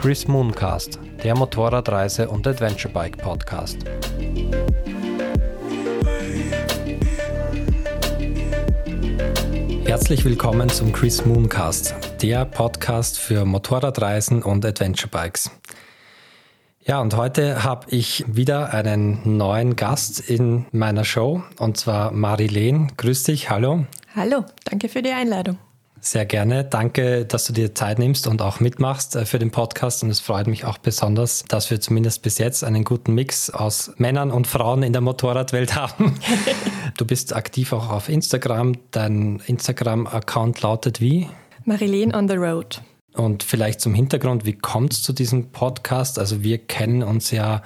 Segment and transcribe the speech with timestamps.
[0.00, 3.78] Chris Mooncast, der Motorradreise- und Adventurebike Podcast.
[9.84, 15.50] Herzlich willkommen zum Chris Mooncast, der Podcast für Motorradreisen und Adventurebikes.
[16.84, 22.86] Ja, und heute habe ich wieder einen neuen Gast in meiner Show und zwar Marilene.
[22.96, 23.84] Grüß dich, hallo.
[24.14, 25.58] Hallo, danke für die Einladung.
[26.00, 26.64] Sehr gerne.
[26.64, 30.02] Danke, dass du dir Zeit nimmst und auch mitmachst äh, für den Podcast.
[30.02, 33.92] Und es freut mich auch besonders, dass wir zumindest bis jetzt einen guten Mix aus
[33.96, 36.14] Männern und Frauen in der Motorradwelt haben.
[36.96, 38.76] du bist aktiv auch auf Instagram.
[38.90, 41.28] Dein Instagram-Account lautet wie?
[41.64, 42.80] Marilene on the Road.
[43.14, 46.18] Und vielleicht zum Hintergrund, wie kommt es zu diesem Podcast?
[46.18, 47.62] Also wir kennen uns ja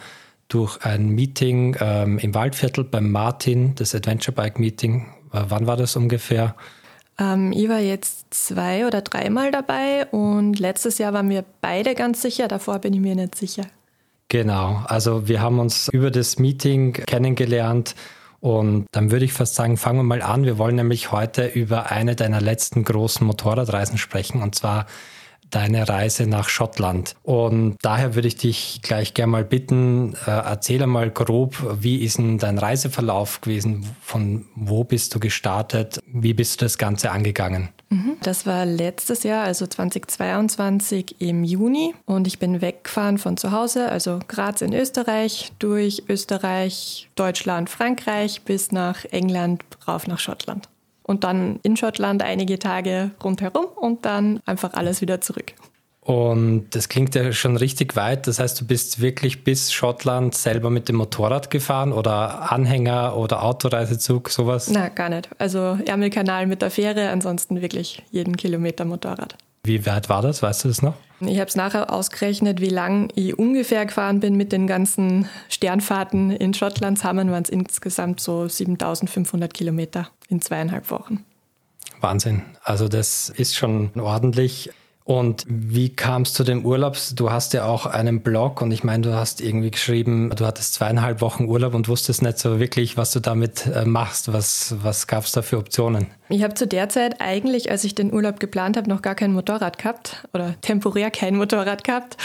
[0.48, 5.06] durch ein Meeting ähm, im Waldviertel beim Martin, das Adventure Bike Meeting.
[5.32, 6.54] Äh, wann war das ungefähr?
[7.18, 12.22] Ähm, ich war jetzt zwei oder dreimal dabei und letztes Jahr waren wir beide ganz
[12.22, 13.64] sicher, davor bin ich mir nicht sicher.
[14.28, 17.94] Genau, also wir haben uns über das Meeting kennengelernt
[18.40, 20.44] und dann würde ich fast sagen, fangen wir mal an.
[20.44, 24.86] Wir wollen nämlich heute über eine deiner letzten großen Motorradreisen sprechen und zwar
[25.52, 27.14] deine Reise nach Schottland.
[27.22, 32.18] Und daher würde ich dich gleich gerne mal bitten, äh, erzähle mal grob, wie ist
[32.18, 33.84] denn dein Reiseverlauf gewesen?
[34.02, 36.00] Von wo bist du gestartet?
[36.06, 37.68] Wie bist du das Ganze angegangen?
[37.90, 38.16] Mhm.
[38.22, 41.94] Das war letztes Jahr, also 2022 im Juni.
[42.06, 48.42] Und ich bin weggefahren von zu Hause, also Graz in Österreich, durch Österreich, Deutschland, Frankreich
[48.42, 50.71] bis nach England, rauf nach Schottland
[51.02, 55.54] und dann in Schottland einige Tage rundherum und dann einfach alles wieder zurück.
[56.04, 58.26] Und das klingt ja schon richtig weit.
[58.26, 63.44] Das heißt, du bist wirklich bis Schottland selber mit dem Motorrad gefahren oder Anhänger oder
[63.44, 64.68] Autoreisezug, sowas?
[64.68, 65.28] Na, gar nicht.
[65.38, 69.36] Also Ärmelkanal mit der Fähre, ansonsten wirklich jeden Kilometer Motorrad.
[69.64, 70.42] Wie weit war das?
[70.42, 70.94] Weißt du das noch?
[71.20, 76.32] Ich habe es nachher ausgerechnet, wie lang ich ungefähr gefahren bin mit den ganzen Sternfahrten
[76.32, 76.98] in Schottland.
[76.98, 81.24] Zusammen waren es insgesamt so 7500 Kilometer in zweieinhalb Wochen.
[82.00, 82.42] Wahnsinn.
[82.64, 84.70] Also das ist schon ordentlich.
[85.04, 86.96] Und wie kam es zu dem Urlaub?
[87.16, 90.74] Du hast ja auch einen Blog und ich meine, du hast irgendwie geschrieben, du hattest
[90.74, 94.32] zweieinhalb Wochen Urlaub und wusstest nicht so wirklich, was du damit äh, machst.
[94.32, 96.06] Was, was gab es da für Optionen?
[96.32, 99.34] Ich habe zu der Zeit eigentlich, als ich den Urlaub geplant habe, noch gar kein
[99.34, 102.16] Motorrad gehabt oder temporär kein Motorrad gehabt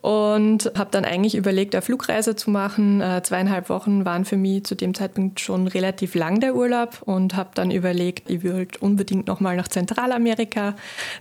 [0.00, 3.02] und habe dann eigentlich überlegt, eine Flugreise zu machen.
[3.02, 7.36] Äh, zweieinhalb Wochen waren für mich zu dem Zeitpunkt schon relativ lang der Urlaub und
[7.36, 10.74] habe dann überlegt, ich würde unbedingt nochmal nach Zentralamerika,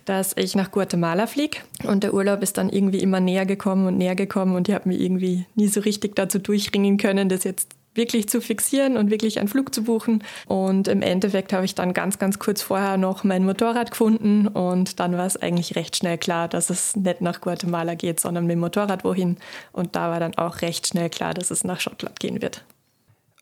[0.05, 1.59] dass ich nach Guatemala fliege.
[1.83, 4.89] Und der Urlaub ist dann irgendwie immer näher gekommen und näher gekommen und ich habe
[4.89, 9.39] mich irgendwie nie so richtig dazu durchringen können, das jetzt wirklich zu fixieren und wirklich
[9.39, 10.23] einen Flug zu buchen.
[10.47, 14.99] Und im Endeffekt habe ich dann ganz, ganz kurz vorher noch mein Motorrad gefunden und
[14.99, 18.53] dann war es eigentlich recht schnell klar, dass es nicht nach Guatemala geht, sondern mit
[18.53, 19.37] dem Motorrad wohin.
[19.71, 22.63] Und da war dann auch recht schnell klar, dass es nach Schottland gehen wird.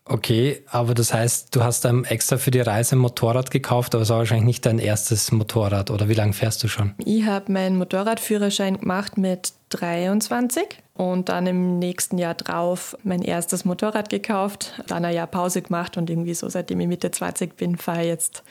[0.10, 4.04] Okay, aber das heißt, du hast dann extra für die Reise ein Motorrad gekauft, aber
[4.04, 6.94] es war wahrscheinlich nicht dein erstes Motorrad oder wie lange fährst du schon?
[7.04, 10.64] Ich habe meinen Motorradführerschein gemacht mit 23
[10.94, 15.98] und dann im nächsten Jahr drauf mein erstes Motorrad gekauft, dann ein Jahr Pause gemacht
[15.98, 18.44] und irgendwie so seitdem ich Mitte 20 bin, fahre ich jetzt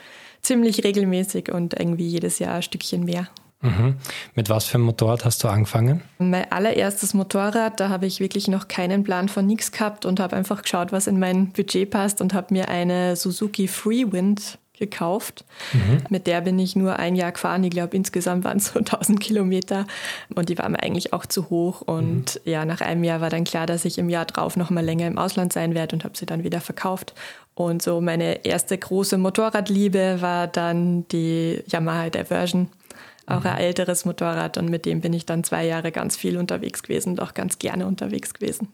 [0.43, 3.29] ziemlich regelmäßig und irgendwie jedes Jahr ein Stückchen mehr.
[3.63, 3.97] Mhm.
[4.35, 6.03] Mit was für einem Motorrad hast du angefangen?
[6.19, 10.37] Mein allererstes Motorrad, da habe ich wirklich noch keinen Plan von nichts gehabt und habe
[10.37, 15.45] einfach geschaut, was in mein Budget passt und habe mir eine Suzuki Freewind gekauft.
[15.73, 16.03] Mhm.
[16.11, 17.65] Mit der bin ich nur ein Jahr gefahren.
[17.65, 19.87] Ich glaube, insgesamt waren es so 1000 Kilometer
[20.35, 21.81] und die war mir eigentlich auch zu hoch.
[21.81, 22.51] Und mhm.
[22.51, 25.07] ja, nach einem Jahr war dann klar, dass ich im Jahr drauf noch mal länger
[25.07, 27.15] im Ausland sein werde und habe sie dann wieder verkauft.
[27.55, 32.69] Und so meine erste große Motorradliebe war dann die Yamaha Diversion
[33.27, 36.83] auch ein älteres Motorrad und mit dem bin ich dann zwei Jahre ganz viel unterwegs
[36.83, 38.69] gewesen und auch ganz gerne unterwegs gewesen.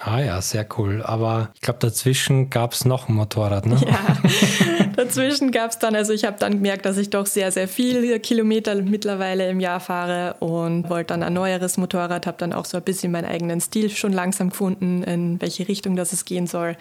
[0.00, 1.02] Ah ja, sehr cool.
[1.04, 3.80] Aber ich glaube, dazwischen gab es noch ein Motorrad, ne?
[3.86, 7.68] Ja, dazwischen gab es dann, also ich habe dann gemerkt, dass ich doch sehr, sehr
[7.68, 12.64] viele Kilometer mittlerweile im Jahr fahre und wollte dann ein neueres Motorrad, habe dann auch
[12.64, 16.46] so ein bisschen meinen eigenen Stil schon langsam gefunden, in welche Richtung das es gehen
[16.46, 16.76] soll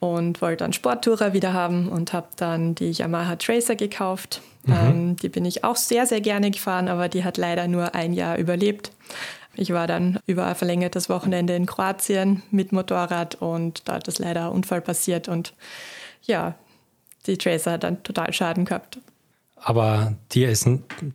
[0.00, 4.42] und wollte dann Sporttourer wieder haben und habe dann die Yamaha Tracer gekauft.
[4.64, 4.74] Mhm.
[4.74, 8.12] Ähm, die bin ich auch sehr, sehr gerne gefahren, aber die hat leider nur ein
[8.12, 8.92] Jahr überlebt.
[9.54, 14.18] Ich war dann über ein verlängertes Wochenende in Kroatien mit Motorrad und da hat das
[14.18, 15.52] leider ein Unfall passiert und
[16.22, 16.54] ja,
[17.26, 18.98] die Tracer hat dann total Schaden gehabt.
[19.56, 20.66] Aber dir ist,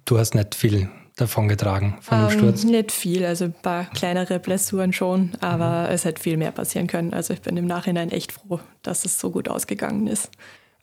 [0.06, 2.64] du hast nicht viel davon getragen von dem ähm, Sturz?
[2.64, 5.96] Nicht viel, also ein paar kleinere Blessuren schon, aber mhm.
[5.96, 7.14] es hätte viel mehr passieren können.
[7.14, 10.30] Also ich bin im Nachhinein echt froh, dass es so gut ausgegangen ist.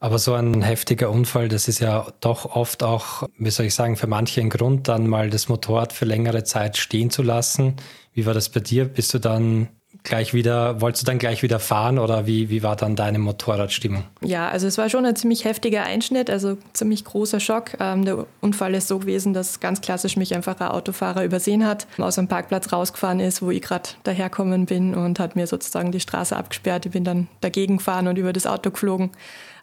[0.00, 3.96] Aber so ein heftiger Unfall, das ist ja doch oft auch, wie soll ich sagen,
[3.96, 7.76] für manche ein Grund, dann mal das Motorrad für längere Zeit stehen zu lassen.
[8.12, 8.84] Wie war das bei dir?
[8.84, 9.68] Bist du dann
[10.02, 14.04] gleich wieder, wolltest du dann gleich wieder fahren oder wie, wie war dann deine Motorradstimmung?
[14.22, 17.72] Ja, also es war schon ein ziemlich heftiger Einschnitt, also ziemlich großer Schock.
[17.80, 21.86] Ähm, der Unfall ist so gewesen, dass ganz klassisch mich einfach ein Autofahrer übersehen hat,
[21.98, 26.00] aus dem Parkplatz rausgefahren ist, wo ich gerade daherkommen bin und hat mir sozusagen die
[26.00, 26.86] Straße abgesperrt.
[26.86, 29.10] Ich bin dann dagegen gefahren und über das Auto geflogen.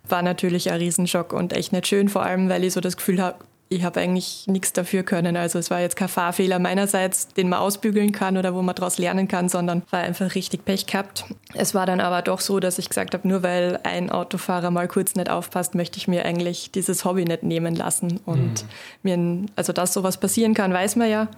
[0.07, 3.21] War natürlich ein Riesenschock und echt nicht schön, vor allem weil ich so das Gefühl
[3.21, 3.37] habe,
[3.71, 5.37] ich habe eigentlich nichts dafür können.
[5.37, 8.97] Also es war jetzt kein Fahrfehler meinerseits, den man ausbügeln kann oder wo man daraus
[8.97, 11.23] lernen kann, sondern war einfach richtig Pech gehabt.
[11.53, 14.89] Es war dann aber doch so, dass ich gesagt habe, nur weil ein Autofahrer mal
[14.89, 18.19] kurz nicht aufpasst, möchte ich mir eigentlich dieses Hobby nicht nehmen lassen.
[18.25, 18.65] Und
[19.03, 19.41] mhm.
[19.43, 21.29] mir, also dass sowas passieren kann, weiß man ja.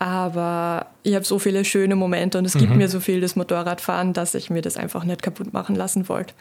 [0.00, 2.78] Aber ich habe so viele schöne Momente und es gibt mhm.
[2.78, 6.34] mir so viel das Motorradfahren, dass ich mir das einfach nicht kaputt machen lassen wollte.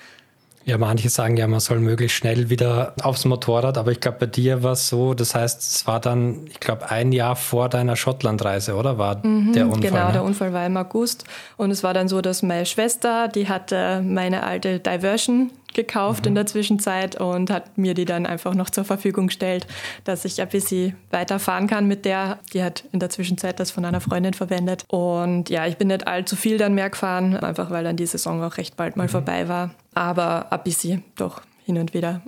[0.65, 4.25] Ja, manche sagen ja, man soll möglichst schnell wieder aufs Motorrad, aber ich glaube, bei
[4.25, 7.95] dir war es so, das heißt, es war dann, ich glaube, ein Jahr vor deiner
[7.95, 8.97] Schottlandreise, oder?
[8.97, 9.81] War mhm, der Unfall?
[9.81, 10.13] Genau, ne?
[10.13, 11.23] der Unfall war im August.
[11.57, 16.29] Und es war dann so, dass meine Schwester, die hatte meine alte Diversion gekauft mhm.
[16.29, 19.67] in der Zwischenzeit und hat mir die dann einfach noch zur Verfügung gestellt,
[20.03, 22.39] dass ich ein bisschen weiterfahren kann mit der.
[22.53, 24.85] Die hat in der Zwischenzeit das von einer Freundin verwendet.
[24.87, 28.43] Und ja, ich bin nicht allzu viel dann mehr gefahren, einfach weil dann die Saison
[28.43, 29.11] auch recht bald mal mhm.
[29.11, 29.71] vorbei war.
[29.93, 32.21] Aber ein bisschen doch hin und wieder.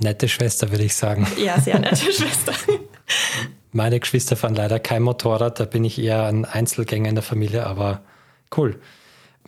[0.00, 1.26] Nette Schwester, würde ich sagen.
[1.42, 2.52] Ja, sehr nette Schwester.
[3.72, 7.66] Meine Geschwister fahren leider kein Motorrad, da bin ich eher ein Einzelgänger in der Familie,
[7.66, 8.02] aber
[8.56, 8.78] cool.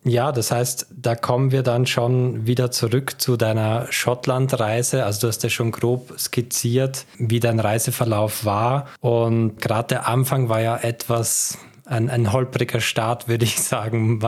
[0.09, 5.05] Ja, das heißt, da kommen wir dann schon wieder zurück zu deiner Schottlandreise.
[5.05, 8.87] Also du hast ja schon grob skizziert, wie dein Reiseverlauf war.
[9.01, 14.21] Und gerade der Anfang war ja etwas, ein, ein holpriger Start, würde ich sagen.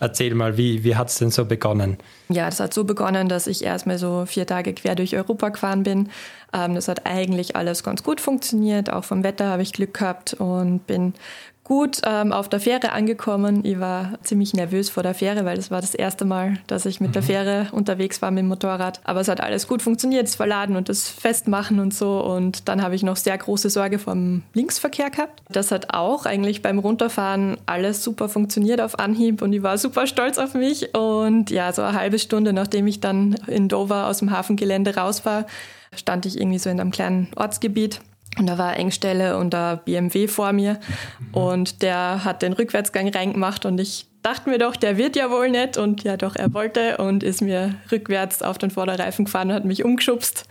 [0.00, 1.98] Erzähl mal, wie, wie hat es denn so begonnen?
[2.28, 5.82] Ja, das hat so begonnen, dass ich erstmal so vier Tage quer durch Europa gefahren
[5.82, 6.10] bin.
[6.52, 8.90] Ähm, das hat eigentlich alles ganz gut funktioniert.
[8.92, 11.14] Auch vom Wetter habe ich Glück gehabt und bin
[11.64, 13.64] gut ähm, auf der Fähre angekommen.
[13.64, 17.00] Ich war ziemlich nervös vor der Fähre, weil das war das erste Mal, dass ich
[17.00, 17.12] mit mhm.
[17.14, 19.00] der Fähre unterwegs war mit dem Motorrad.
[19.04, 22.22] Aber es hat alles gut funktioniert, das Verladen und das Festmachen und so.
[22.22, 25.42] Und dann habe ich noch sehr große Sorge vom Linksverkehr gehabt.
[25.48, 30.06] Das hat auch eigentlich beim Runterfahren alles super funktioniert auf Anhieb und ich war super
[30.06, 30.94] stolz auf mich.
[30.94, 35.24] Und ja, so eine halbe Stunde, nachdem ich dann in Dover aus dem Hafengelände raus
[35.24, 35.46] war,
[35.96, 38.00] stand ich irgendwie so in einem kleinen Ortsgebiet
[38.38, 40.80] und da war Engstelle und da BMW vor mir.
[41.32, 45.50] Und der hat den Rückwärtsgang reingemacht und ich dachte mir doch, der wird ja wohl
[45.50, 45.76] nicht.
[45.76, 49.64] Und ja, doch, er wollte und ist mir rückwärts auf den Vorderreifen gefahren und hat
[49.64, 50.46] mich umgeschubst.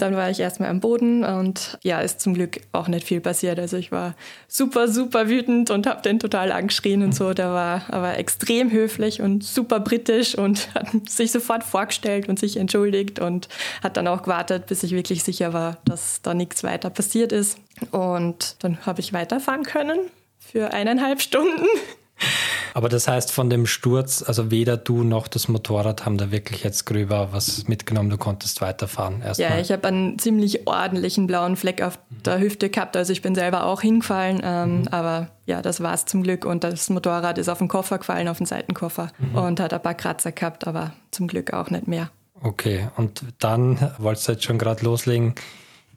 [0.00, 3.58] Dann war ich erstmal am Boden und ja, ist zum Glück auch nicht viel passiert.
[3.58, 4.14] Also ich war
[4.48, 7.34] super, super wütend und habe den total angeschrien und so.
[7.34, 12.56] Der war aber extrem höflich und super britisch und hat sich sofort vorgestellt und sich
[12.56, 13.48] entschuldigt und
[13.82, 17.58] hat dann auch gewartet, bis ich wirklich sicher war, dass da nichts weiter passiert ist.
[17.90, 19.98] Und dann habe ich weiterfahren können
[20.38, 21.66] für eineinhalb Stunden.
[22.74, 26.62] Aber das heißt, von dem Sturz, also weder du noch das Motorrad haben da wirklich
[26.62, 29.22] jetzt gröber was mitgenommen, du konntest weiterfahren.
[29.22, 29.50] Erstmal.
[29.50, 33.34] Ja, ich habe einen ziemlich ordentlichen blauen Fleck auf der Hüfte gehabt, also ich bin
[33.34, 34.88] selber auch hingefallen, ähm, mhm.
[34.88, 38.28] aber ja, das war es zum Glück und das Motorrad ist auf den Koffer gefallen,
[38.28, 39.36] auf den Seitenkoffer mhm.
[39.36, 42.10] und hat ein paar Kratzer gehabt, aber zum Glück auch nicht mehr.
[42.42, 45.34] Okay, und dann wolltest du jetzt schon gerade loslegen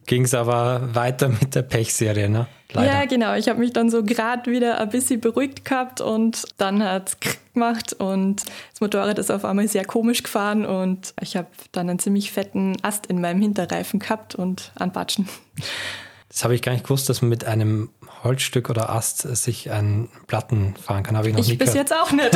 [0.06, 2.48] ging es aber weiter mit der Pechserie, ne?
[2.74, 2.92] Leider.
[2.92, 3.36] Ja, genau.
[3.36, 7.18] Ich habe mich dann so gerade wieder ein bisschen beruhigt gehabt und dann hat es
[7.54, 12.00] gemacht und das Motorrad ist auf einmal sehr komisch gefahren und ich habe dann einen
[12.00, 15.30] ziemlich fetten Ast in meinem Hinterreifen gehabt und anpatschen.
[16.30, 17.90] Das habe ich gar nicht gewusst, dass man mit einem
[18.24, 21.16] Holzstück oder Ast sich einen Platten fahren kann.
[21.16, 22.32] Habe ich noch ich nie bis jetzt auch nicht.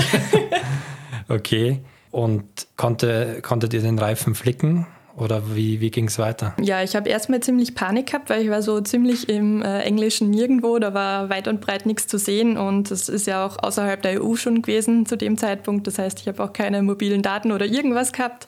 [1.30, 1.82] okay.
[2.12, 4.86] Und konnte, konntet ihr den Reifen flicken?
[5.18, 6.54] Oder wie, wie ging es weiter?
[6.62, 10.30] Ja, ich habe erstmal ziemlich Panik gehabt, weil ich war so ziemlich im äh, englischen
[10.30, 10.78] Nirgendwo.
[10.78, 14.24] Da war weit und breit nichts zu sehen und es ist ja auch außerhalb der
[14.24, 15.88] EU schon gewesen zu dem Zeitpunkt.
[15.88, 18.46] Das heißt, ich habe auch keine mobilen Daten oder irgendwas gehabt.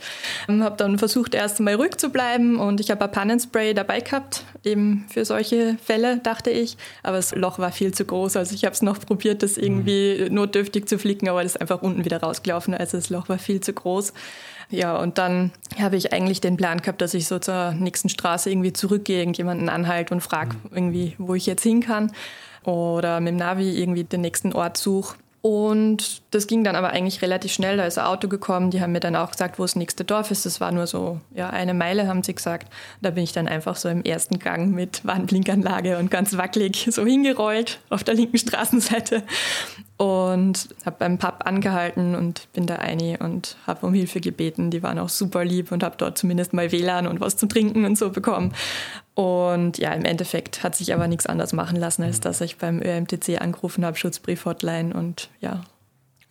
[0.47, 4.01] Ähm, habe dann versucht, erst einmal ruhig zu bleiben und ich habe ein Pannenspray dabei
[4.01, 6.77] gehabt, eben für solche Fälle, dachte ich.
[7.01, 8.37] Aber das Loch war viel zu groß.
[8.37, 10.35] Also ich habe es noch probiert, das irgendwie mhm.
[10.35, 12.75] notdürftig zu flicken, aber das ist einfach unten wieder rausgelaufen.
[12.75, 14.13] Also das Loch war viel zu groß.
[14.71, 18.51] Ja, und dann habe ich eigentlich den Plan gehabt, dass ich so zur nächsten Straße
[18.51, 20.75] irgendwie zurückgehe, irgendjemanden anhalte und frage mhm.
[20.75, 22.11] irgendwie, wo ich jetzt hin kann.
[22.63, 25.17] Oder mit dem Navi irgendwie den nächsten Ort suche.
[25.41, 27.77] Und das ging dann aber eigentlich relativ schnell.
[27.77, 30.31] Da ist ein Auto gekommen, die haben mir dann auch gesagt, wo das nächste Dorf
[30.31, 30.45] ist.
[30.45, 32.71] Das war nur so, ja, eine Meile, haben sie gesagt.
[33.01, 37.05] Da bin ich dann einfach so im ersten Gang mit Warnblinkanlage und ganz wackelig so
[37.05, 39.23] hingerollt auf der linken Straßenseite
[39.95, 44.71] und habe beim Pub angehalten und bin da eine und habe um Hilfe gebeten.
[44.71, 47.85] Die waren auch super lieb und habe dort zumindest mal WLAN und was zu trinken
[47.85, 48.53] und so bekommen.
[49.19, 52.81] Und ja, im Endeffekt hat sich aber nichts anderes machen lassen, als dass ich beim
[52.81, 55.59] ÖMTC angerufen habe, Schutzbrief-Hotline und ja.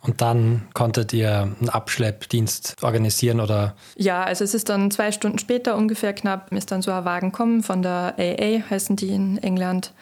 [0.01, 3.75] Und dann konntet ihr einen Abschleppdienst organisieren oder?
[3.95, 7.31] Ja, also es ist dann zwei Stunden später ungefähr knapp, ist dann so ein Wagen
[7.31, 9.93] kommen von der AA, heißen die in England.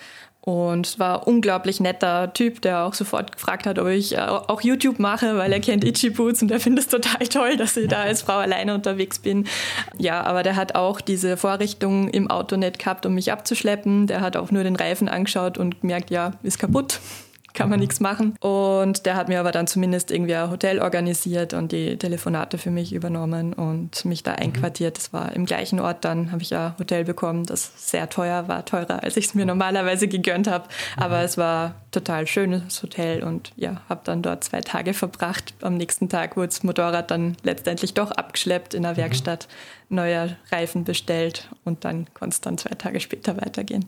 [0.47, 4.97] Und war unglaublich netter Typ, der auch sofort gefragt hat, ob ich äh, auch YouTube
[4.97, 8.03] mache, weil er kennt Itchy Boots und er findet es total toll, dass ich da
[8.03, 9.45] als Frau alleine unterwegs bin.
[9.97, 14.07] Ja, aber der hat auch diese Vorrichtung im Auto nicht gehabt, um mich abzuschleppen.
[14.07, 17.01] Der hat auch nur den Reifen angeschaut und gemerkt, ja, ist kaputt
[17.57, 18.35] kann man nichts machen.
[18.39, 22.69] Und der hat mir aber dann zumindest irgendwie ein Hotel organisiert und die Telefonate für
[22.69, 24.97] mich übernommen und mich da einquartiert.
[24.97, 28.63] Das war im gleichen Ort dann, habe ich ein Hotel bekommen, das sehr teuer war,
[28.63, 30.65] teurer, als ich es mir normalerweise gegönnt habe.
[30.97, 35.55] Aber es war total schönes Hotel und ja, habe dann dort zwei Tage verbracht.
[35.61, 39.47] Am nächsten Tag wurde das Motorrad dann letztendlich doch abgeschleppt in der Werkstatt,
[39.89, 43.85] neuer Reifen bestellt und dann konnte es dann zwei Tage später weitergehen.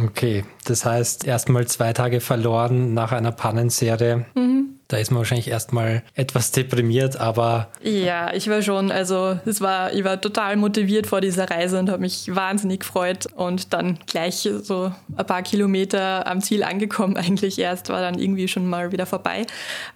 [0.00, 4.24] Okay, das heißt erstmal zwei Tage verloren nach einer Pannenserie.
[4.34, 4.78] Mhm.
[4.92, 7.68] Da ist man wahrscheinlich erstmal etwas deprimiert, aber.
[7.82, 11.88] Ja, ich war schon, also es war, ich war total motiviert vor dieser Reise und
[11.88, 17.58] habe mich wahnsinnig gefreut und dann gleich so ein paar Kilometer am Ziel angekommen, eigentlich
[17.58, 19.46] erst, war dann irgendwie schon mal wieder vorbei.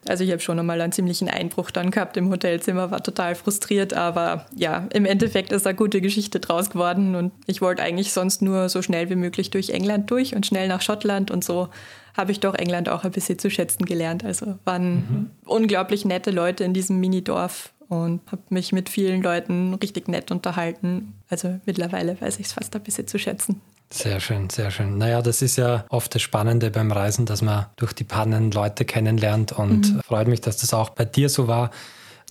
[0.08, 3.92] Also ich habe schon einmal einen ziemlichen Einbruch dann gehabt im Hotelzimmer, war total frustriert,
[3.92, 8.40] aber ja, im Endeffekt ist eine gute Geschichte draus geworden und ich wollte eigentlich sonst
[8.40, 11.68] nur so schnell wie möglich durch England durch und schnell nach Schottland und so
[12.16, 14.24] habe ich doch England auch ein bisschen zu schätzen gelernt.
[14.24, 15.30] Also waren mhm.
[15.44, 21.14] unglaublich nette Leute in diesem Minidorf und habe mich mit vielen Leuten richtig nett unterhalten.
[21.28, 23.60] Also mittlerweile weiß ich es fast ein bisschen zu schätzen.
[23.90, 24.98] Sehr schön, sehr schön.
[24.98, 28.84] Naja, das ist ja oft das Spannende beim Reisen, dass man durch die Pannen Leute
[28.84, 30.00] kennenlernt und mhm.
[30.00, 31.70] freut mich, dass das auch bei dir so war.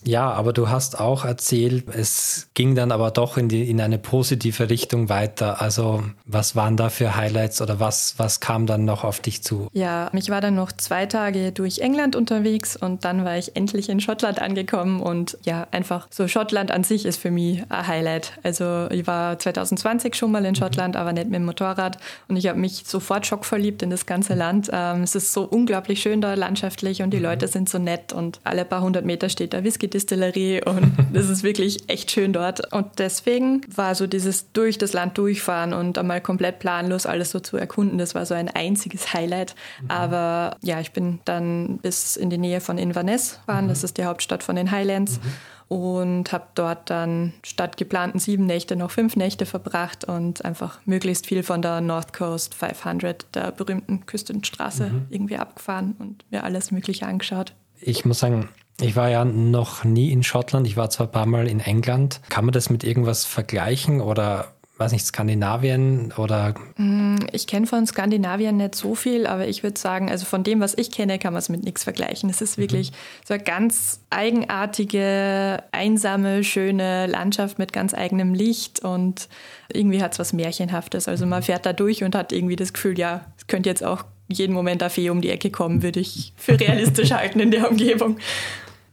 [0.03, 3.97] Ja, aber du hast auch erzählt, es ging dann aber doch in, die, in eine
[3.97, 5.61] positive Richtung weiter.
[5.61, 9.67] Also was waren da für Highlights oder was, was kam dann noch auf dich zu?
[9.73, 13.89] Ja, ich war dann noch zwei Tage durch England unterwegs und dann war ich endlich
[13.89, 18.33] in Schottland angekommen und ja, einfach so Schottland an sich ist für mich ein Highlight.
[18.43, 20.55] Also ich war 2020 schon mal in mhm.
[20.55, 21.01] Schottland, mhm.
[21.01, 21.97] aber nicht mit dem Motorrad
[22.27, 24.69] und ich habe mich sofort schockverliebt in das ganze Land.
[24.71, 27.23] Ähm, es ist so unglaublich schön da landschaftlich und die mhm.
[27.23, 31.29] Leute sind so nett und alle paar hundert Meter steht da Whisky Distillerie und es
[31.29, 32.73] ist wirklich echt schön dort.
[32.73, 37.39] Und deswegen war so dieses durch das Land durchfahren und einmal komplett planlos alles so
[37.39, 39.55] zu erkunden, das war so ein einziges Highlight.
[39.81, 39.91] Mhm.
[39.91, 43.69] Aber ja, ich bin dann bis in die Nähe von Inverness fahren, mhm.
[43.69, 45.19] das ist die Hauptstadt von den Highlands.
[45.19, 45.31] Mhm
[45.67, 51.25] und habe dort dann statt geplanten sieben Nächte noch fünf Nächte verbracht und einfach möglichst
[51.25, 55.07] viel von der North Coast 500, der berühmten Küstenstraße, mhm.
[55.09, 57.53] irgendwie abgefahren und mir alles Mögliche angeschaut.
[57.81, 58.49] Ich muss sagen,
[58.81, 60.67] ich war ja noch nie in Schottland.
[60.67, 62.19] Ich war zwar ein paar Mal in England.
[62.29, 66.53] Kann man das mit irgendwas vergleichen oder weiß nicht, Skandinavien oder?
[66.77, 70.59] Mm, ich kenne von Skandinavien nicht so viel, aber ich würde sagen, also von dem,
[70.59, 72.29] was ich kenne, kann man es mit nichts vergleichen.
[72.29, 72.63] Es ist mhm.
[72.63, 72.95] wirklich mhm.
[73.25, 79.29] so eine ganz eigenartige, einsame, schöne Landschaft mit ganz eigenem Licht und
[79.71, 81.07] irgendwie hat es was Märchenhaftes.
[81.07, 81.45] Also man mhm.
[81.45, 84.81] fährt da durch und hat irgendwie das Gefühl, ja, es könnte jetzt auch jeden Moment
[84.81, 88.17] eine Fee um die Ecke kommen, würde ich für realistisch halten in der Umgebung.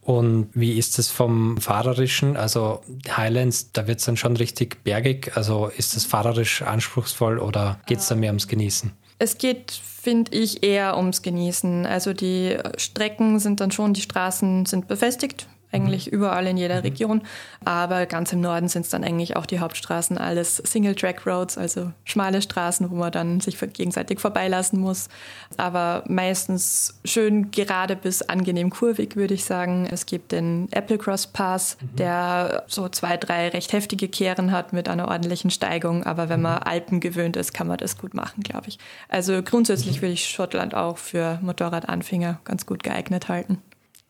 [0.03, 2.37] Und wie ist es vom Fahrerischen?
[2.37, 5.33] Also Highlands, da wird es dann schon richtig bergig.
[5.37, 8.91] Also ist es fahrerisch anspruchsvoll oder geht es da mehr ums Genießen?
[9.21, 11.87] Es geht, finde ich, eher ums Genießen.
[11.87, 16.13] Also die Strecken sind dann schon, die Straßen sind befestigt, eigentlich mhm.
[16.13, 16.83] überall in jeder mhm.
[16.83, 17.23] Region.
[17.65, 22.43] Aber ganz im Norden sind es dann eigentlich auch die Hauptstraßen, alles Single-Track-Roads, also schmale
[22.43, 25.09] Straßen, wo man dann sich gegenseitig vorbeilassen muss.
[25.57, 29.89] Aber meistens schön gerade bis angenehm kurvig, würde ich sagen.
[29.91, 31.97] Es gibt den Applecross Pass, mhm.
[31.97, 36.05] der so zwei, drei recht heftige Kehren hat mit einer ordentlichen Steigung.
[36.05, 36.63] Aber wenn man mhm.
[36.65, 38.79] Alpen gewöhnt ist, kann man das gut machen, glaube ich.
[39.09, 43.63] Also grundsätzlich würde ich Schottland auch für Motorradanfänger ganz gut geeignet halten.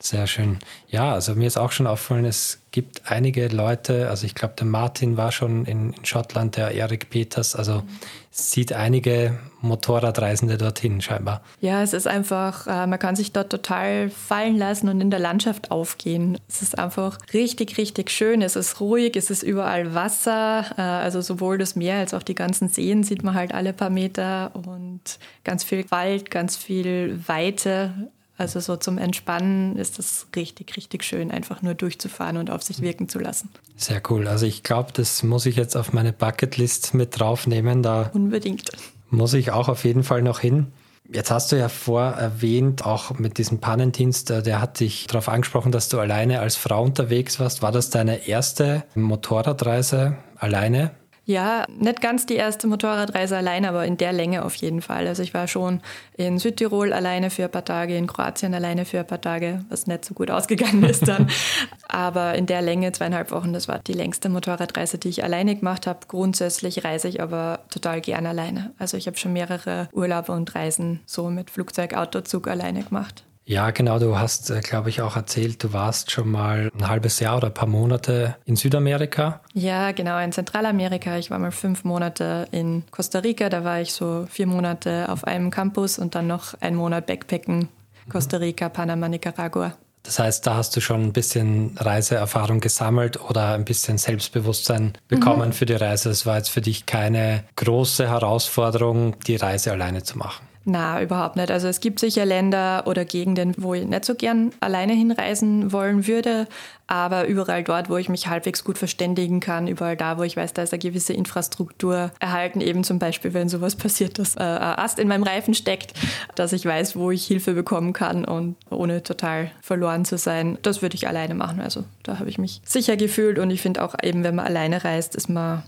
[0.02, 0.58] Sehr schön.
[0.88, 4.66] Ja, also mir ist auch schon aufgefallen, es gibt einige Leute, also ich glaube, der
[4.66, 7.88] Martin war schon in, in Schottland, der Erik Peters, also mhm.
[8.32, 11.40] sieht einige Motorradreisende dorthin scheinbar.
[11.60, 15.20] Ja, es ist einfach, äh, man kann sich dort total fallen lassen und in der
[15.20, 16.36] Landschaft aufgehen.
[16.48, 18.42] Es ist einfach richtig, richtig schön.
[18.42, 22.34] Es ist ruhig, es ist überall Wasser, äh, also sowohl das Meer als auch die
[22.34, 28.10] ganzen Seen sieht man halt alle paar Meter und ganz viel Wald, ganz viel Weite
[28.42, 32.82] Also so zum Entspannen ist das richtig, richtig schön, einfach nur durchzufahren und auf sich
[32.82, 33.50] wirken zu lassen.
[33.76, 34.26] Sehr cool.
[34.26, 37.84] Also ich glaube, das muss ich jetzt auf meine Bucketlist mit draufnehmen.
[37.84, 38.72] Da Unbedingt.
[39.10, 40.72] Muss ich auch auf jeden Fall noch hin.
[41.08, 45.28] Jetzt hast du ja vor erwähnt, auch mit diesem Pannendienst, äh, der hat dich darauf
[45.28, 47.62] angesprochen, dass du alleine als Frau unterwegs warst.
[47.62, 50.90] War das deine erste Motorradreise alleine?
[51.24, 55.06] Ja, nicht ganz die erste Motorradreise allein, aber in der Länge auf jeden Fall.
[55.06, 55.80] Also ich war schon
[56.16, 59.86] in Südtirol alleine für ein paar Tage, in Kroatien alleine für ein paar Tage, was
[59.86, 61.30] nicht so gut ausgegangen ist dann.
[61.88, 65.86] aber in der Länge, zweieinhalb Wochen, das war die längste Motorradreise, die ich alleine gemacht
[65.86, 66.00] habe.
[66.08, 68.72] Grundsätzlich reise ich aber total gern alleine.
[68.78, 73.24] Also ich habe schon mehrere Urlaube und Reisen so mit Flugzeug, Auto, Zug alleine gemacht.
[73.44, 73.98] Ja, genau.
[73.98, 77.48] Du hast, äh, glaube ich, auch erzählt, du warst schon mal ein halbes Jahr oder
[77.48, 79.40] ein paar Monate in Südamerika.
[79.52, 81.16] Ja, genau, in Zentralamerika.
[81.18, 83.48] Ich war mal fünf Monate in Costa Rica.
[83.48, 87.68] Da war ich so vier Monate auf einem Campus und dann noch einen Monat Backpacken.
[88.08, 89.76] Costa Rica, Panama, Nicaragua.
[90.02, 95.48] Das heißt, da hast du schon ein bisschen Reiseerfahrung gesammelt oder ein bisschen Selbstbewusstsein bekommen
[95.48, 95.52] mhm.
[95.52, 96.10] für die Reise.
[96.10, 100.44] Es war jetzt für dich keine große Herausforderung, die Reise alleine zu machen.
[100.64, 101.50] Na, überhaupt nicht.
[101.50, 106.06] Also es gibt sicher Länder oder Gegenden, wo ich nicht so gern alleine hinreisen wollen
[106.06, 106.46] würde,
[106.86, 110.52] aber überall dort, wo ich mich halbwegs gut verständigen kann, überall da, wo ich weiß,
[110.52, 114.78] da ist eine gewisse Infrastruktur erhalten, eben zum Beispiel, wenn sowas passiert, dass äh, ein
[114.78, 115.94] Ast in meinem Reifen steckt,
[116.36, 120.80] dass ich weiß, wo ich Hilfe bekommen kann und ohne total verloren zu sein, das
[120.80, 121.60] würde ich alleine machen.
[121.60, 124.84] Also da habe ich mich sicher gefühlt und ich finde auch eben, wenn man alleine
[124.84, 125.64] reist, ist man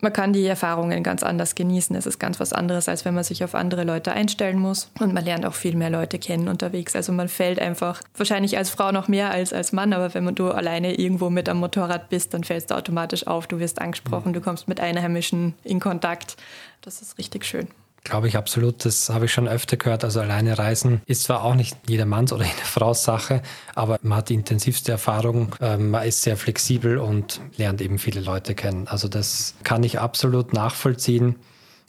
[0.00, 1.96] man kann die Erfahrungen ganz anders genießen.
[1.96, 4.90] Es ist ganz was anderes, als wenn man sich auf andere Leute einstellen muss.
[5.00, 6.94] Und man lernt auch viel mehr Leute kennen unterwegs.
[6.94, 10.50] Also man fällt einfach, wahrscheinlich als Frau noch mehr als als Mann, aber wenn du
[10.50, 14.40] alleine irgendwo mit am Motorrad bist, dann fällst du automatisch auf, du wirst angesprochen, du
[14.40, 16.36] kommst mit Einheimischen in Kontakt.
[16.82, 17.68] Das ist richtig schön.
[18.08, 18.84] Glaube ich absolut.
[18.84, 20.04] Das habe ich schon öfter gehört.
[20.04, 23.42] Also alleine reisen ist zwar auch nicht jedermanns oder jede Frau's Sache,
[23.74, 25.56] aber man hat die intensivste Erfahrung.
[25.60, 28.86] Ähm, man ist sehr flexibel und lernt eben viele Leute kennen.
[28.86, 31.34] Also das kann ich absolut nachvollziehen.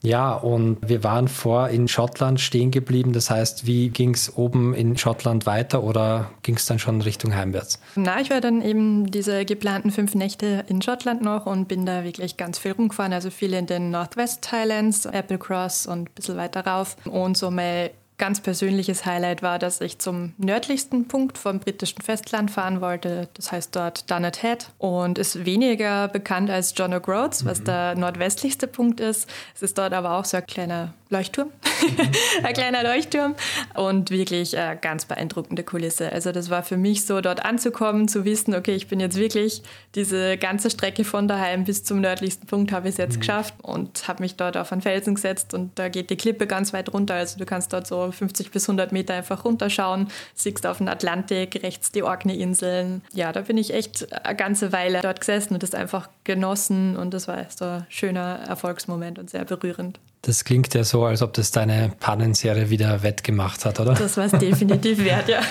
[0.04, 3.14] Ja, und wir waren vor in Schottland stehen geblieben.
[3.14, 7.36] Das heißt, wie ging es oben in Schottland weiter oder ging es dann schon Richtung
[7.36, 7.80] heimwärts?
[7.96, 12.04] Na, ich war dann eben diese geplanten fünf Nächte in Schottland noch und bin da
[12.04, 13.14] wirklich ganz viel rumgefahren.
[13.14, 16.96] Also viel in den Northwest Highlands, Applecross und ein bisschen weiter rauf.
[17.06, 22.50] Und so mal ganz persönliches Highlight war, dass ich zum nördlichsten Punkt vom britischen Festland
[22.50, 23.30] fahren wollte.
[23.36, 27.66] Das heißt dort Dunnet Head und ist weniger bekannt als John O'Groats, was mhm.
[27.66, 29.30] der nordwestlichste Punkt ist.
[29.56, 32.10] Es ist dort aber auch so ein kleiner Leuchtturm, mhm.
[32.44, 33.36] ein kleiner Leuchtturm
[33.76, 36.12] und wirklich eine ganz beeindruckende Kulisse.
[36.12, 39.64] Also das war für mich so, dort anzukommen, zu wissen, okay, ich bin jetzt wirklich
[39.96, 43.20] diese ganze Strecke von daheim bis zum nördlichsten Punkt habe ich es jetzt mhm.
[43.22, 46.74] geschafft und habe mich dort auf einen Felsen gesetzt und da geht die Klippe ganz
[46.74, 47.16] weit runter.
[47.16, 51.64] Also du kannst dort so 50 bis 100 Meter einfach runterschauen, siehst auf den Atlantik,
[51.64, 53.02] rechts die Orkney-Inseln.
[53.14, 57.14] Ja, da bin ich echt eine ganze Weile dort gesessen und das einfach genossen und
[57.14, 60.00] das war so ein schöner Erfolgsmoment und sehr berührend.
[60.22, 63.94] Das klingt ja so, als ob das deine Pannenserie wieder wettgemacht hat, oder?
[63.94, 65.42] Das war es definitiv wert, ja.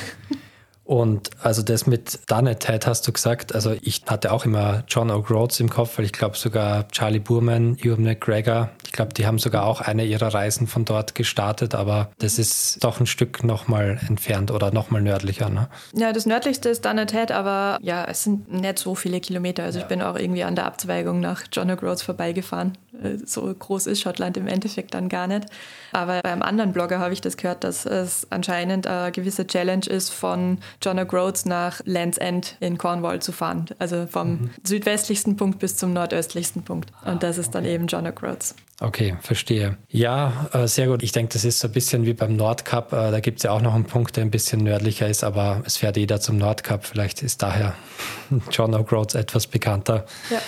[0.86, 5.60] Und also das mit Dunnethead hast du gesagt, also ich hatte auch immer John O'Groats
[5.60, 9.66] im Kopf, weil ich glaube sogar Charlie Burman, Ewan McGregor, ich glaube, die haben sogar
[9.66, 14.52] auch eine ihrer Reisen von dort gestartet, aber das ist doch ein Stück nochmal entfernt
[14.52, 15.50] oder nochmal nördlicher.
[15.50, 15.68] Ne?
[15.92, 19.64] Ja, das nördlichste ist Dunnethead, aber ja, es sind nicht so viele Kilometer.
[19.64, 19.84] Also ja.
[19.84, 22.78] ich bin auch irgendwie an der Abzweigung nach John O'Groats vorbeigefahren.
[23.02, 25.46] Äh, so groß ist Schottland im Endeffekt dann gar nicht.
[25.92, 30.10] Aber beim anderen Blogger habe ich das gehört, dass es anscheinend eine gewisse Challenge ist,
[30.10, 33.66] von John O'Groats nach Land's End in Cornwall zu fahren.
[33.78, 34.50] Also vom mhm.
[34.64, 36.90] südwestlichsten Punkt bis zum nordöstlichsten Punkt.
[37.04, 38.54] Und das ist dann eben John O'Groats.
[38.80, 39.78] Okay, verstehe.
[39.88, 41.02] Ja, äh, sehr gut.
[41.02, 42.92] Ich denke, das ist so ein bisschen wie beim Nordcup.
[42.92, 45.62] Äh, da gibt es ja auch noch einen Punkt, der ein bisschen nördlicher ist, aber
[45.64, 46.84] es fährt jeder zum Nordcup.
[46.84, 47.74] Vielleicht ist daher
[48.50, 50.04] John O'Groats etwas bekannter.
[50.30, 50.40] Ja.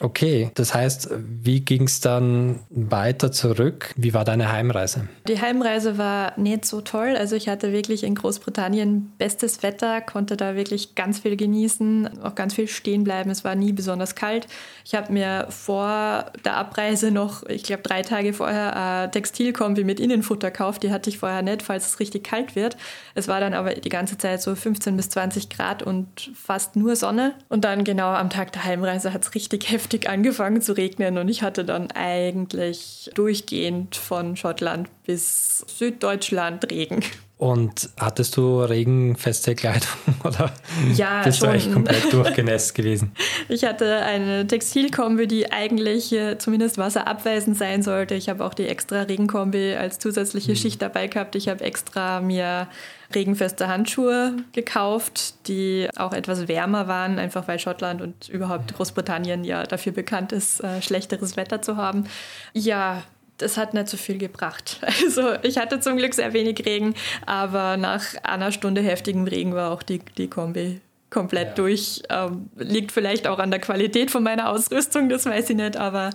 [0.00, 3.92] Okay, das heißt, wie ging es dann weiter zurück?
[3.96, 5.08] Wie war deine Heimreise?
[5.28, 7.16] Die Heimreise war nicht so toll.
[7.16, 12.34] Also ich hatte wirklich in Großbritannien bestes Wetter, konnte da wirklich ganz viel genießen, auch
[12.34, 13.30] ganz viel stehen bleiben.
[13.30, 14.46] Es war nie besonders kalt.
[14.84, 20.00] Ich habe mir vor der Abreise noch, ich glaube drei Tage vorher, eine Textilkombi mit
[20.00, 20.82] Innenfutter gekauft.
[20.82, 22.76] Die hatte ich vorher nicht, falls es richtig kalt wird.
[23.14, 26.96] Es war dann aber die ganze Zeit so 15 bis 20 Grad und fast nur
[26.96, 27.34] Sonne.
[27.48, 31.18] Und dann genau am Tag der Heimreise hat es richtig heftig heftig angefangen zu regnen
[31.18, 37.02] und ich hatte dann eigentlich durchgehend von Schottland bis Süddeutschland Regen.
[37.40, 39.88] Und hattest du regenfeste Kleidung
[40.24, 40.52] oder
[40.94, 41.48] ja, bist schon.
[41.48, 43.12] du eigentlich komplett durchgenässt gewesen?
[43.48, 48.14] Ich hatte eine Textilkombi, die eigentlich zumindest wasserabweisend sein sollte.
[48.14, 50.56] Ich habe auch die extra Regenkombi als zusätzliche mhm.
[50.56, 51.34] Schicht dabei gehabt.
[51.34, 52.68] Ich habe extra mir
[53.14, 59.64] regenfeste Handschuhe gekauft, die auch etwas wärmer waren, einfach weil Schottland und überhaupt Großbritannien ja
[59.64, 62.04] dafür bekannt ist, äh, schlechteres Wetter zu haben.
[62.52, 63.02] Ja,
[63.42, 64.80] das hat nicht so viel gebracht.
[65.02, 66.94] Also ich hatte zum Glück sehr wenig Regen,
[67.26, 71.54] aber nach einer Stunde heftigem Regen war auch die, die Kombi komplett ja.
[71.54, 72.02] durch.
[72.08, 76.10] Ähm, liegt vielleicht auch an der Qualität von meiner Ausrüstung, das weiß ich nicht, aber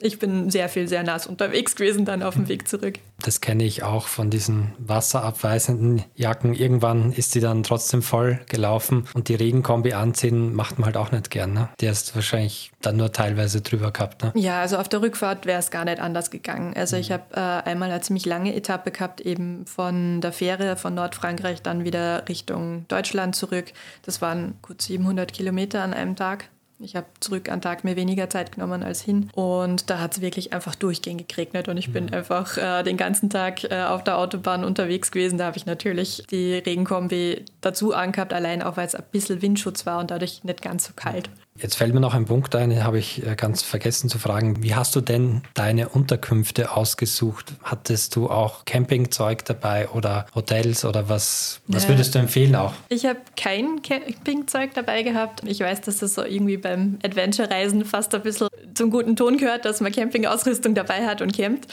[0.00, 2.98] ich bin sehr viel, sehr nass unterwegs gewesen dann auf dem Weg zurück.
[3.22, 6.54] Das kenne ich auch von diesen wasserabweisenden Jacken.
[6.54, 11.12] Irgendwann ist die dann trotzdem voll gelaufen und die Regenkombi anziehen macht man halt auch
[11.12, 11.52] nicht gern.
[11.52, 11.68] Ne?
[11.80, 14.22] Die hast wahrscheinlich dann nur teilweise drüber gehabt.
[14.22, 14.32] Ne?
[14.34, 16.74] Ja, also auf der Rückfahrt wäre es gar nicht anders gegangen.
[16.76, 17.14] Also ich mhm.
[17.14, 21.84] habe äh, einmal eine ziemlich lange Etappe gehabt, eben von der Fähre von Nordfrankreich dann
[21.84, 23.72] wieder Richtung Deutschland zurück.
[24.02, 26.48] Das waren gut 700 Kilometer an einem Tag.
[26.82, 29.30] Ich habe zurück an Tag mir weniger Zeit genommen als hin.
[29.34, 31.68] Und da hat es wirklich einfach durchgängig geregnet.
[31.68, 31.92] Und ich mhm.
[31.92, 35.38] bin einfach äh, den ganzen Tag äh, auf der Autobahn unterwegs gewesen.
[35.38, 39.86] Da habe ich natürlich die Regenkombi dazu angehabt, allein auch weil es ein bisschen Windschutz
[39.86, 41.30] war und dadurch nicht ganz so kalt.
[41.60, 44.62] Jetzt fällt mir noch ein Punkt ein, den habe ich äh, ganz vergessen zu fragen.
[44.62, 47.52] Wie hast du denn deine Unterkünfte ausgesucht?
[47.62, 52.72] Hattest du auch Campingzeug dabei oder Hotels oder was, was würdest du empfehlen auch?
[52.88, 55.42] Ich habe kein Campingzeug dabei gehabt.
[55.46, 59.64] Ich weiß, dass das so irgendwie beim Adventure-Reisen fast ein bisschen zum guten Ton gehört,
[59.64, 61.66] dass man Campingausrüstung dabei hat und campt.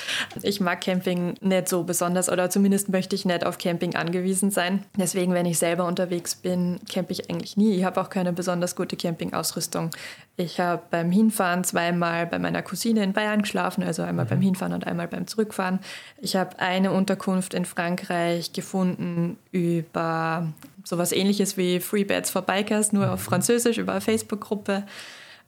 [0.44, 4.84] Ich mag Camping nicht so besonders oder zumindest möchte ich nicht auf Camping angewiesen sein.
[4.98, 7.76] Deswegen, wenn ich selber unterwegs bin, campe ich eigentlich nie.
[7.76, 9.50] Ich habe auch keine besonders gute Campingausrüstung.
[9.60, 9.90] Ausrüstung.
[10.38, 14.30] Ich habe beim Hinfahren zweimal bei meiner Cousine in Bayern geschlafen, also einmal mhm.
[14.30, 15.80] beim Hinfahren und einmal beim Zurückfahren.
[16.22, 20.48] Ich habe eine Unterkunft in Frankreich gefunden über
[20.84, 23.26] sowas ähnliches wie Free Beds for Bikers, nur auf mhm.
[23.26, 24.84] Französisch über eine Facebook-Gruppe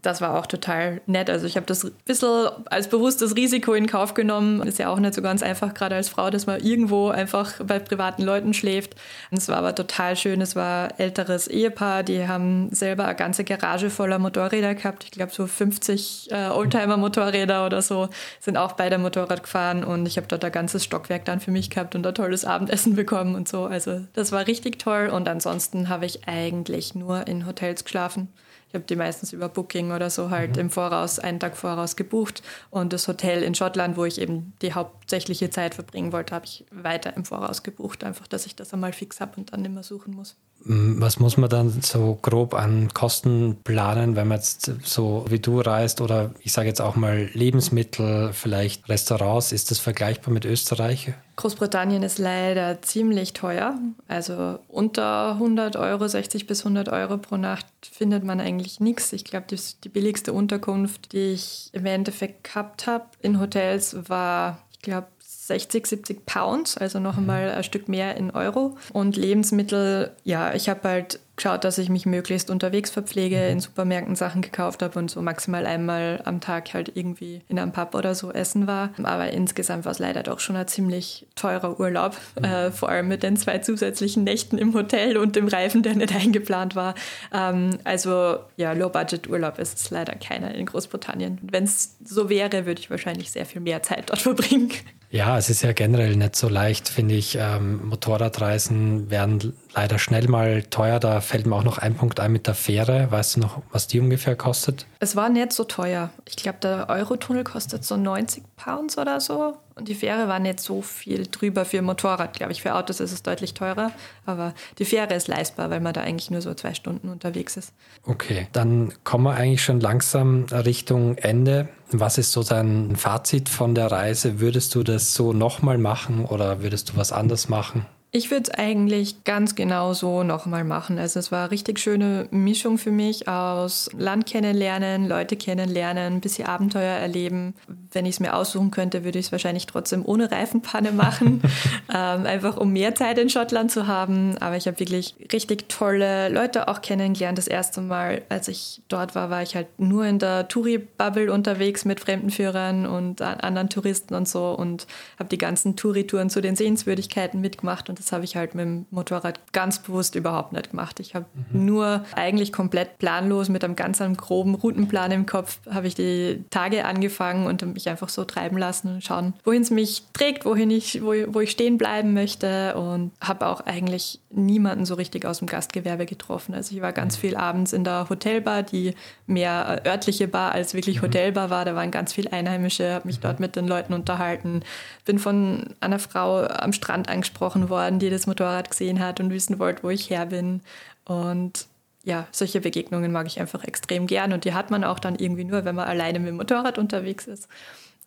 [0.02, 1.30] das war auch total nett.
[1.30, 4.66] Also ich habe das ein bisschen als bewusstes Risiko in Kauf genommen.
[4.66, 7.80] Ist ja auch nicht so ganz einfach, gerade als Frau, dass man irgendwo einfach bei
[7.80, 8.96] privaten Leuten schläft.
[9.30, 10.42] Es war aber total schön.
[10.42, 15.04] Es war älteres Ehepaar, die haben selber eine ganze Garage voller Motorräder gehabt.
[15.04, 18.10] Ich glaube so 50 äh, Oldtimer-Motorräder oder so
[18.40, 21.70] sind auch beide Motorrad gefahren und ich habe dort ein ganzes Stockwerk dann für mich
[21.70, 23.66] gehabt und ein tolles Abendessen bekommen und so.
[23.66, 28.30] Also das war richtig toll und ansonsten habe ich eigentlich nur in Hotels geschlafen.
[28.72, 30.62] Ich habe die meistens über Booking oder so halt mhm.
[30.62, 32.42] im Voraus, einen Tag voraus gebucht.
[32.70, 36.64] Und das Hotel in Schottland, wo ich eben die hauptsächliche Zeit verbringen wollte, habe ich
[36.72, 38.06] weiter im Voraus gebucht.
[38.06, 40.38] Einfach, dass ich das einmal fix habe und dann nicht mehr suchen muss.
[40.64, 45.40] Mm, was muss man dann so grob an Kosten planen, wenn man jetzt so wie
[45.40, 49.52] du reist oder ich sage jetzt auch mal Lebensmittel, vielleicht Restaurants?
[49.52, 51.14] Ist das vergleichbar mit Österreich?
[51.42, 53.80] Großbritannien ist leider ziemlich teuer.
[54.08, 59.12] Also unter 100 Euro, 60 bis 100 Euro pro Nacht findet man eigentlich nichts.
[59.12, 64.60] Ich glaube, die, die billigste Unterkunft, die ich im Endeffekt gehabt habe in Hotels, war,
[64.72, 65.08] ich glaube,
[65.48, 67.20] 60, 70 Pounds, also noch mhm.
[67.20, 68.78] einmal ein Stück mehr in Euro.
[68.94, 73.52] Und Lebensmittel, ja, ich habe halt geschaut, dass ich mich möglichst unterwegs verpflege, mhm.
[73.54, 77.72] in Supermärkten Sachen gekauft habe und so maximal einmal am Tag halt irgendwie in einem
[77.72, 78.92] Pub oder so essen war.
[79.02, 82.46] Aber insgesamt war es leider doch schon ein ziemlich teurer Urlaub, mhm.
[82.46, 86.14] äh, vor allem mit den zwei zusätzlichen Nächten im Hotel und dem Reifen, der nicht
[86.16, 86.94] eingeplant war.
[87.34, 91.40] Ähm, also ja, Low-Budget-Urlaub ist es leider keiner in Großbritannien.
[91.42, 94.72] Wenn es so wäre, würde ich wahrscheinlich sehr viel mehr Zeit dort verbringen.
[95.12, 97.38] Ja, es ist ja generell nicht so leicht, finde ich.
[97.38, 101.00] Ähm, Motorradreisen werden leider schnell mal teuer.
[101.00, 103.12] Da fällt mir auch noch ein Punkt ein mit der Fähre.
[103.12, 104.86] Weißt du noch, was die ungefähr kostet?
[105.00, 106.10] Es war nicht so teuer.
[106.28, 109.58] Ich glaube, der Eurotunnel kostet so 90 Pounds oder so.
[109.76, 112.62] Und die Fähre war nicht so viel drüber für Motorrad, glaube ich.
[112.62, 113.92] Für Autos ist es deutlich teurer.
[114.26, 117.74] Aber die Fähre ist leistbar, weil man da eigentlich nur so zwei Stunden unterwegs ist.
[118.04, 121.70] Okay, dann kommen wir eigentlich schon langsam Richtung Ende.
[121.92, 124.40] Was ist so dein Fazit von der Reise?
[124.40, 127.86] Würdest du das so nochmal machen oder würdest du was anders machen?
[128.14, 131.00] Ich würde es eigentlich ganz genau so nochmal machen.
[131.00, 136.20] Also es war eine richtig schöne Mischung für mich aus Land kennenlernen, Leute kennenlernen, ein
[136.20, 137.54] bisschen Abenteuer erleben.
[137.94, 141.42] Wenn ich es mir aussuchen könnte, würde ich es wahrscheinlich trotzdem ohne Reifenpanne machen,
[141.90, 144.38] ähm, einfach um mehr Zeit in Schottland zu haben.
[144.40, 147.38] Aber ich habe wirklich richtig tolle Leute auch kennengelernt.
[147.38, 151.86] Das erste Mal, als ich dort war, war ich halt nur in der Touri-Bubble unterwegs
[151.86, 154.86] mit Fremdenführern und anderen Touristen und so und
[155.18, 158.86] habe die ganzen Touri-Touren zu den Sehenswürdigkeiten mitgemacht und das habe ich halt mit dem
[158.90, 161.00] Motorrad ganz bewusst überhaupt nicht gemacht.
[161.00, 161.66] Ich habe mhm.
[161.66, 166.86] nur eigentlich komplett planlos mit einem ganz groben Routenplan im Kopf habe ich die Tage
[166.86, 171.04] angefangen und mich einfach so treiben lassen und schauen, wohin es mich trägt, wohin ich,
[171.04, 175.48] wo, wo ich stehen bleiben möchte und habe auch eigentlich niemanden so richtig aus dem
[175.48, 176.56] Gastgewerbe getroffen.
[176.56, 177.22] Also ich war ganz mhm.
[177.22, 178.96] viel abends in der Hotelbar, die
[179.28, 181.08] mehr örtliche Bar als wirklich mhm.
[181.08, 181.66] Hotelbar war.
[181.66, 183.24] Da waren ganz viele Einheimische, habe mich mhm.
[183.24, 184.64] dort mit den Leuten unterhalten.
[185.06, 189.60] Bin von einer Frau am Strand angesprochen worden, die das Motorrad gesehen hat und wissen
[189.60, 190.62] wollte, wo ich her bin.
[191.06, 191.68] Und
[192.04, 195.44] ja, solche Begegnungen mag ich einfach extrem gern und die hat man auch dann irgendwie
[195.44, 197.48] nur, wenn man alleine mit dem Motorrad unterwegs ist.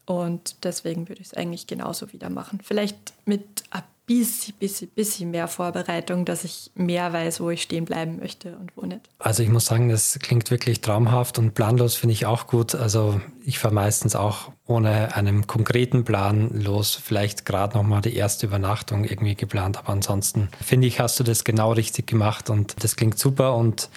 [0.06, 2.60] Und deswegen würde ich es eigentlich genauso wieder machen.
[2.62, 7.84] Vielleicht mit ein bisschen, bisschen, bisschen mehr Vorbereitung, dass ich mehr weiß, wo ich stehen
[7.84, 9.00] bleiben möchte und wo nicht.
[9.18, 12.74] Also ich muss sagen, das klingt wirklich traumhaft und planlos finde ich auch gut.
[12.74, 16.98] Also ich fahre meistens auch ohne einen konkreten Plan los.
[17.02, 21.24] Vielleicht gerade noch mal die erste Übernachtung irgendwie geplant, aber ansonsten finde ich, hast du
[21.24, 23.88] das genau richtig gemacht und das klingt super und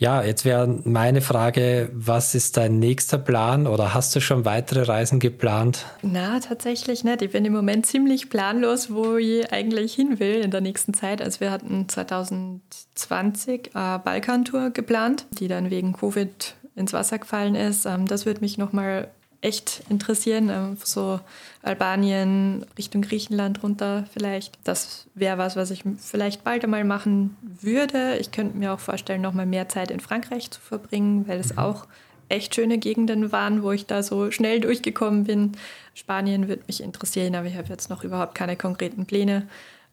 [0.00, 4.82] ja, jetzt wäre meine Frage, was ist dein nächster Plan oder hast du schon weitere
[4.82, 5.86] Reisen geplant?
[6.02, 7.20] Na, tatsächlich nicht.
[7.20, 11.20] Ich bin im Moment ziemlich planlos, wo ich eigentlich hin will in der nächsten Zeit.
[11.20, 17.84] Also wir hatten 2020 eine Balkantour geplant, die dann wegen Covid ins Wasser gefallen ist.
[17.84, 19.08] Ähm, das würde mich nochmal
[19.40, 20.48] echt interessieren.
[20.50, 21.20] Ähm, so
[21.62, 24.58] Albanien, Richtung Griechenland runter vielleicht.
[24.64, 28.16] Das wäre was, was ich vielleicht bald einmal machen würde.
[28.18, 31.52] Ich könnte mir auch vorstellen, noch mal mehr Zeit in Frankreich zu verbringen, weil es
[31.52, 31.58] mhm.
[31.58, 31.86] auch
[32.28, 35.52] echt schöne Gegenden waren, wo ich da so schnell durchgekommen bin.
[35.94, 39.48] Spanien würde mich interessieren, aber ich habe jetzt noch überhaupt keine konkreten Pläne.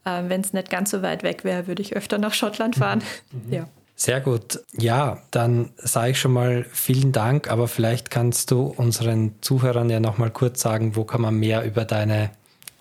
[0.05, 3.01] Ähm, Wenn es nicht ganz so weit weg wäre, würde ich öfter nach Schottland fahren.
[3.31, 3.53] Mhm.
[3.53, 3.67] Ja.
[3.95, 4.59] Sehr gut.
[4.73, 9.99] Ja, dann sage ich schon mal vielen Dank, aber vielleicht kannst du unseren Zuhörern ja
[9.99, 12.31] noch mal kurz sagen, wo kann man mehr über deine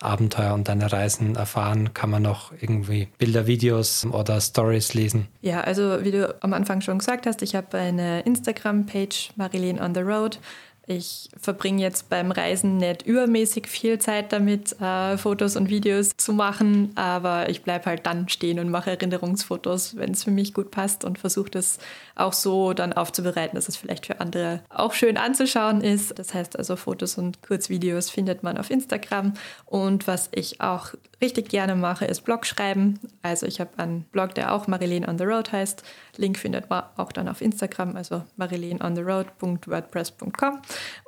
[0.01, 1.95] Abenteuer und deine Reisen erfahren?
[1.95, 5.29] Kann man noch irgendwie Bilder, Videos oder Stories lesen?
[5.41, 9.95] Ja, also wie du am Anfang schon gesagt hast, ich habe eine Instagram-Page, Marilene on
[9.95, 10.41] the Road.
[10.87, 16.35] Ich verbringe jetzt beim Reisen nicht übermäßig viel Zeit damit, äh, Fotos und Videos zu
[16.35, 20.71] machen, aber ich bleibe halt dann stehen und mache Erinnerungsfotos, wenn es für mich gut
[20.71, 21.79] passt und versuche das
[22.17, 26.19] auch so dann aufzubereiten, dass es vielleicht für andere auch schön anzuschauen ist.
[26.19, 30.93] Das heißt also Fotos und Kurzvideos findet man auf Instagram und was ich auch
[31.25, 33.01] richtig gerne mache, ist Blog schreiben.
[33.23, 35.83] Also ich habe einen Blog, der auch Marilene on the Road heißt.
[36.17, 40.61] Link findet man auch dann auf Instagram, also marileneontheroad.wordpress.com.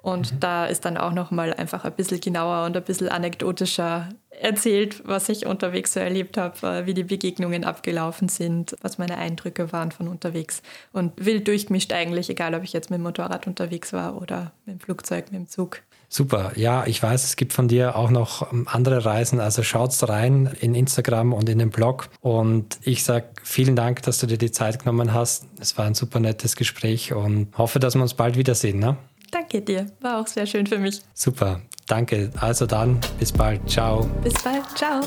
[0.03, 0.41] Und mhm.
[0.41, 5.29] da ist dann auch nochmal einfach ein bisschen genauer und ein bisschen anekdotischer erzählt, was
[5.29, 9.93] ich unterwegs so erlebt habe, äh, wie die Begegnungen abgelaufen sind, was meine Eindrücke waren
[9.93, 10.63] von unterwegs.
[10.93, 14.77] Und wild durchgemischt eigentlich, egal ob ich jetzt mit dem Motorrad unterwegs war oder mit
[14.77, 15.83] dem Flugzeug, mit dem Zug.
[16.09, 16.53] Super.
[16.57, 19.41] Ja, ich weiß, es gibt von dir auch noch ähm, andere Reisen.
[19.41, 22.09] Also schaut's rein in Instagram und in den Blog.
[22.21, 25.47] Und ich sage vielen Dank, dass du dir die Zeit genommen hast.
[25.61, 28.79] Es war ein super nettes Gespräch und hoffe, dass wir uns bald wiedersehen.
[28.79, 28.97] Ne?
[29.31, 29.91] Danke dir.
[30.01, 31.03] War auch sehr schön für mich.
[31.15, 31.61] Super.
[31.87, 32.31] Danke.
[32.41, 33.69] Also dann, bis bald.
[33.69, 34.09] Ciao.
[34.23, 34.65] Bis bald.
[34.75, 35.01] Ciao.